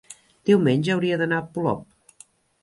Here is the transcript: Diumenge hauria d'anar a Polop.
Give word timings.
Diumenge 0.49 0.93
hauria 0.95 1.19
d'anar 1.23 1.43
a 1.43 1.47
Polop. 1.59 2.25